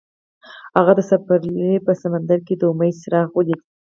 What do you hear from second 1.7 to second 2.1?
په